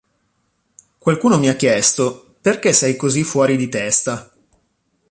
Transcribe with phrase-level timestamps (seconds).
[0.97, 4.31] Qualcuno mi ha chiesto 'Perché sei così fuori di testa?